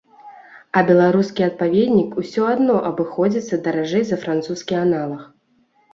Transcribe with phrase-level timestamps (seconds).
[0.79, 5.21] А беларускі адпаведнік ўсё адно абыходзіцца даражэй за французскі аналаг.